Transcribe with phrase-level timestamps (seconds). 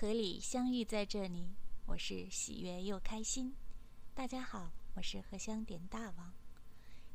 [0.00, 3.56] 和你相遇在这里，我是喜悦又开心。
[4.14, 6.32] 大家好，我是荷香点大王。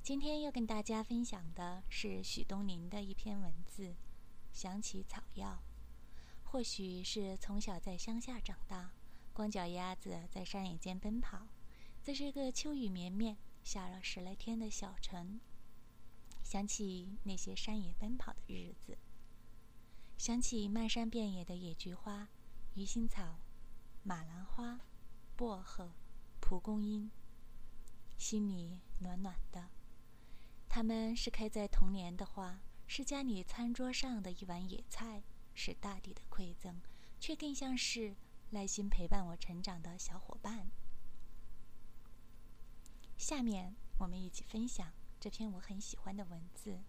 [0.02, 3.96] 今天要跟大家分享的是许东林的一篇文字。
[4.52, 5.64] 想起草药，
[6.44, 8.92] 或许是从小在乡下长大，
[9.32, 11.48] 光脚丫子在山野间奔跑，
[12.02, 15.40] 在这个秋雨绵绵、下了十来天的小城，
[16.44, 18.98] 想起那些山野奔跑的日子。
[20.18, 22.28] 想起漫山遍野的野菊花、
[22.76, 23.38] 鱼腥草、
[24.02, 24.80] 马兰花、
[25.36, 25.94] 薄荷、
[26.40, 27.12] 蒲公英，
[28.18, 29.70] 心里暖暖的。
[30.68, 35.22] 它们是开在童年的花，是家里餐桌上的一碗野菜，
[35.54, 36.82] 是大地的馈赠，
[37.20, 38.16] 却更像是
[38.50, 40.72] 耐心陪伴我成长的小伙伴。
[43.20, 46.80] 下面我们一起分享这篇我很喜欢的文字。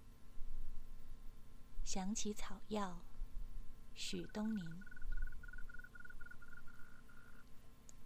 [1.84, 3.02] 想起草药。
[3.94, 4.93] 许东林。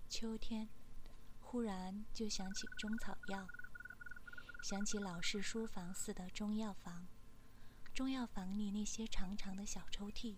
[0.09, 0.69] 秋天，
[1.39, 3.47] 忽然就想起中草药，
[4.63, 7.07] 想起老式书房似的中药房，
[7.93, 10.37] 中药房里那些长长的小抽屉。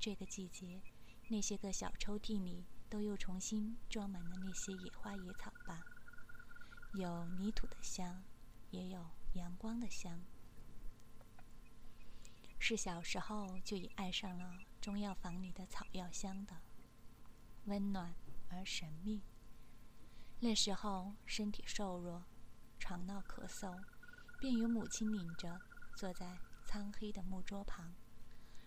[0.00, 0.82] 这个季节，
[1.28, 5.86] 那些个小抽屉里都又重新装满了那些野花野草吧，
[6.94, 8.24] 有泥土的香，
[8.70, 10.20] 也有阳光的香。
[12.58, 16.56] 是小时候就已爱上了中药房里的草药香的，
[17.66, 18.14] 温暖
[18.50, 19.22] 而神秘。
[20.40, 22.24] 那时候身体瘦弱，
[22.78, 23.82] 常闹咳嗽，
[24.38, 25.60] 便由母亲领着
[25.96, 27.94] 坐在苍黑的木桌旁，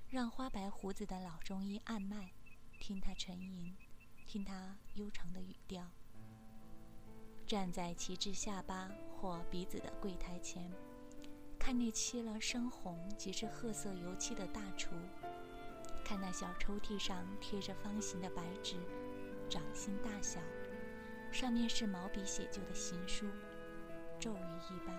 [0.09, 2.31] 让花白胡子的老中医按脉，
[2.79, 3.75] 听他沉吟，
[4.25, 5.89] 听他悠长的语调。
[7.47, 10.71] 站在旗帜下巴或鼻子的柜台前。
[11.59, 14.89] 看那漆了深红即是褐色油漆的大厨，
[16.03, 18.77] 看那小抽屉上贴着方形的白纸，
[19.51, 20.39] 掌心大小，
[21.29, 23.27] 上面是毛笔写就的行书，
[24.17, 24.39] 咒语
[24.69, 24.95] 一般。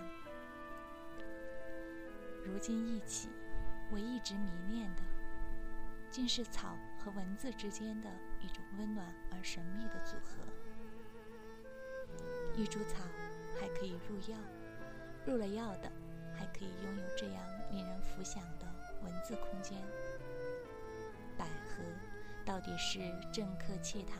[2.45, 3.29] 如今忆起，
[3.91, 5.01] 我一直迷恋的，
[6.11, 8.07] 竟是草和文字之间的
[8.41, 10.37] 一种温暖而神秘的组合。
[12.55, 12.99] 一株草
[13.59, 14.37] 还可以入药，
[15.25, 15.91] 入了药的。
[16.35, 18.65] 还可以拥有这样令人浮想的
[19.03, 19.77] 文字空间。
[21.37, 21.83] 百合
[22.43, 22.99] 到底是
[23.31, 24.17] 政客窃谈，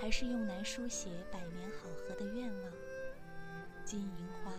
[0.00, 2.72] 还是用来书写百年好合的愿望？
[3.84, 4.52] 金银花，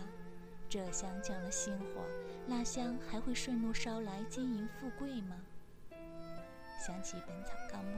[0.68, 2.04] 这香降了心火，
[2.46, 5.36] 那香还会顺路捎来金银富贵吗？
[6.78, 7.90] 想起《本草纲目》，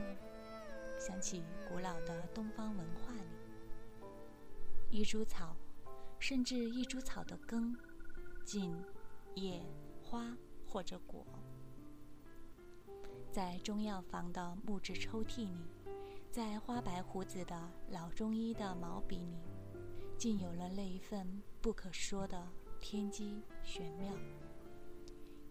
[0.99, 4.09] 想起古老的东方文化里，
[4.89, 5.55] 一株草，
[6.19, 7.75] 甚至一株草的根。
[8.45, 8.75] 茎、
[9.35, 9.61] 叶、
[10.01, 10.35] 花
[10.67, 11.25] 或者果，
[13.31, 15.55] 在中药房的木质抽屉里，
[16.33, 17.55] 在花白胡子的
[17.91, 19.37] 老中医的毛笔里，
[20.17, 22.43] 竟有了那一份不可说的
[22.79, 24.11] 天机玄妙。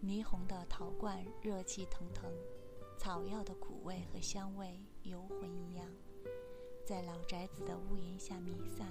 [0.03, 2.29] 霓虹的陶罐热气腾腾，
[2.97, 5.87] 草药的苦味和香味游魂一样，
[6.85, 8.85] 在老宅子的屋檐下弥散。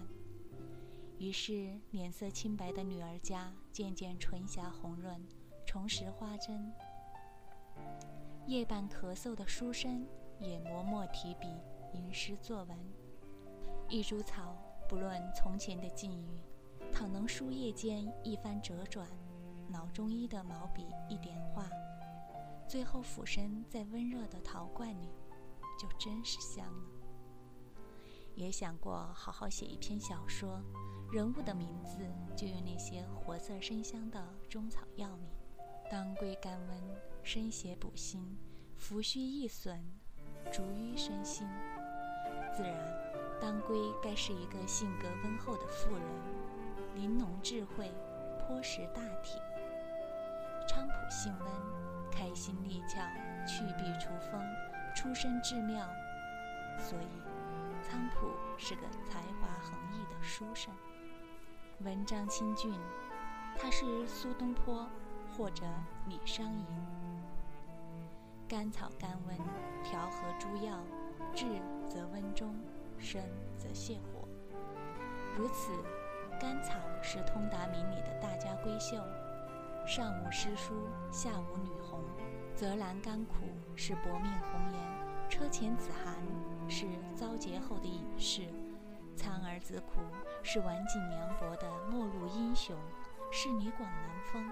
[1.18, 5.22] 于是，脸色清白的女儿家渐渐唇霞红润，
[5.66, 6.72] 重拾花针。
[8.46, 10.06] 夜半咳嗽的书生
[10.40, 11.48] 也默默提笔
[11.92, 12.78] 吟诗作文。
[13.88, 14.56] 一株草，
[14.88, 16.40] 不论从前的境遇，
[16.90, 19.06] 倘能书页间一番折转，
[19.70, 21.68] 老中医的毛笔一点画，
[22.66, 25.10] 最后俯身在温热的陶罐里，
[25.78, 26.88] 就真是香了。
[28.34, 30.60] 也想过好好写一篇小说。
[31.12, 31.98] 人物的名字
[32.34, 35.28] 就用那些活色生香的中草药名，
[35.90, 36.82] 当归甘温，
[37.22, 38.38] 生血补心，
[38.78, 39.78] 扶虚益损，
[40.50, 41.46] 逐瘀生新。
[42.54, 42.74] 自然，
[43.40, 46.02] 当归该是一个性格温厚的妇人，
[46.94, 47.90] 玲珑智慧，
[48.38, 49.38] 颇识大体。
[50.68, 51.48] 菖蒲性温，
[52.10, 53.08] 开心利窍，
[53.46, 54.40] 去痹除风，
[54.94, 55.86] 出身至妙，
[56.78, 57.08] 所以
[57.82, 58.28] 菖蒲
[58.58, 60.72] 是个才华横溢的书生。
[61.80, 62.72] 文章清俊，
[63.58, 64.86] 他是苏东坡
[65.36, 65.64] 或者
[66.06, 66.66] 李商隐。
[68.48, 69.36] 甘草甘温，
[69.82, 70.78] 调和诸药，
[71.34, 71.46] 治
[71.92, 72.54] 则温中，
[72.98, 73.20] 生
[73.58, 74.26] 则泻火。
[75.36, 75.72] 如此，
[76.40, 76.72] 甘草
[77.02, 78.96] 是通达明理的大家闺秀，
[79.86, 82.00] 上无诗书，下无女红；
[82.56, 83.44] 泽兰甘苦
[83.76, 86.16] 是薄命红颜，车前子涵
[86.66, 88.48] 是遭劫后的隐士。
[89.14, 90.00] 苍儿子苦
[90.42, 92.74] 是晚景凉薄的末路英雄，
[93.30, 94.50] 是李广南风。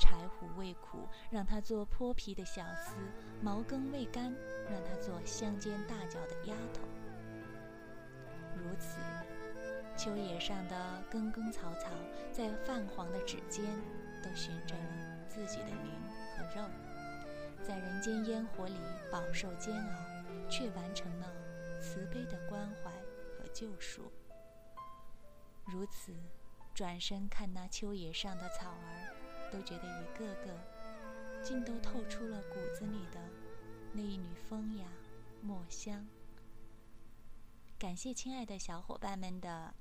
[0.00, 2.94] 柴胡味苦，让他做泼皮的小厮；
[3.40, 4.34] 茅根未干，
[4.68, 6.80] 让他做乡间大脚的丫头。
[8.56, 8.98] 如此，
[9.96, 11.90] 秋野上的根根草草，
[12.32, 13.64] 在泛黄的指尖，
[14.22, 15.92] 都寻着了自己的灵
[16.36, 16.66] 和肉，
[17.62, 18.74] 在人间烟火里
[19.12, 21.26] 饱受煎熬，却完成了
[21.80, 22.90] 慈悲的关怀
[23.38, 24.10] 和救赎。
[25.66, 26.12] 如此，
[26.74, 28.99] 转身看那秋野上的草儿，
[29.52, 30.58] 都觉得一个个，
[31.42, 33.20] 竟都透出了骨子里的
[33.92, 34.86] 那一缕风雅
[35.42, 36.06] 墨香。
[37.78, 39.74] 感谢亲爱的小伙伴们的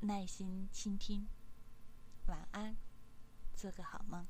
[0.00, 1.26] 耐心倾听，
[2.26, 2.76] 晚安，
[3.56, 4.26] 做个好梦。